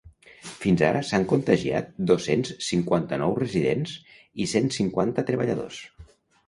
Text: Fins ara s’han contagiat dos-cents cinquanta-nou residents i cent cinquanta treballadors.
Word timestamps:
Fins 0.61 0.83
ara 0.87 1.03
s’han 1.09 1.25
contagiat 1.33 1.91
dos-cents 2.13 2.55
cinquanta-nou 2.69 3.39
residents 3.45 3.95
i 4.47 4.53
cent 4.57 4.75
cinquanta 4.81 5.29
treballadors. 5.31 5.83